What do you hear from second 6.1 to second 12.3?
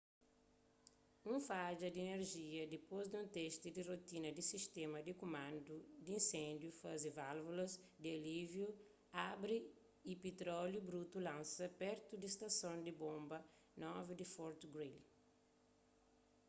inséndiu faze válvulas di alíviu abri y pitróliu brutu lansa pertu di